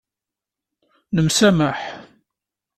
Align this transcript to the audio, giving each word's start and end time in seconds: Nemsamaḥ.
Nemsamaḥ. 1.15 1.79